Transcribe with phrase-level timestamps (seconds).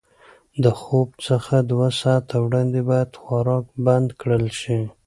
[0.63, 4.79] د خوب څخه دوه ساعته وړاندې باید خوراک بند کړل شي.